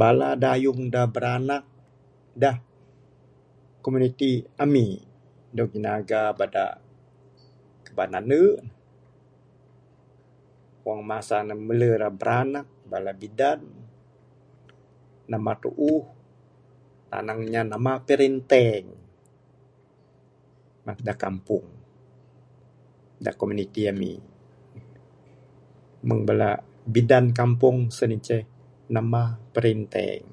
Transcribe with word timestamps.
Bala 0.00 0.28
dayung 0.44 0.82
da 0.94 1.02
biranak 1.14 1.64
da 2.42 2.50
komuniti 3.82 4.30
amik 4.64 4.96
dog 5.56 5.68
jinaga 5.74 6.20
bada 6.38 6.64
kaban 7.84 8.12
andu. 8.18 8.42
Wang 10.84 11.00
masa 11.10 11.36
ne 11.48 11.54
melu 11.68 11.88
rak 12.02 12.12
biranak, 12.20 12.66
bala 12.90 13.12
bidan, 13.20 13.60
namba 15.30 15.52
tuuh. 15.62 16.02
Tanang 17.12 17.40
nya 17.52 17.62
namba 17.70 17.92
tirinteng 18.06 18.86
nak 20.86 20.98
dak 21.06 21.18
kampung, 21.24 21.66
da 23.24 23.30
komuniti 23.40 23.80
amik. 23.92 24.20
Mung 26.08 26.22
bidan 26.94 27.26
kampung 27.38 27.76
sen 27.96 28.12
seh, 28.26 28.44
namba 28.94 29.22
pirinteng. 29.54 30.24